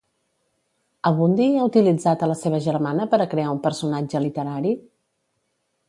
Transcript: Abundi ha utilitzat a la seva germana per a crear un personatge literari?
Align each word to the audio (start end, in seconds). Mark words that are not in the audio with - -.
Abundi 1.09 1.49
ha 1.59 1.67
utilitzat 1.67 2.23
a 2.27 2.31
la 2.31 2.37
seva 2.39 2.63
germana 2.69 3.07
per 3.13 3.21
a 3.21 3.29
crear 3.35 3.53
un 3.57 3.63
personatge 3.69 4.23
literari? 4.27 4.77